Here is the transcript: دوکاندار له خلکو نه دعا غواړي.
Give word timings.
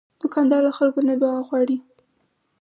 دوکاندار 0.21 0.61
له 0.67 0.71
خلکو 0.77 0.99
نه 1.09 1.15
دعا 1.21 1.39
غواړي. 1.47 1.77